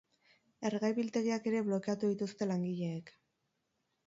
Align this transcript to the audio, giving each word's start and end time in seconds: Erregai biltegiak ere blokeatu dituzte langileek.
Erregai 0.69 0.89
biltegiak 0.99 1.45
ere 1.51 1.61
blokeatu 1.67 2.11
dituzte 2.15 2.49
langileek. 2.53 3.15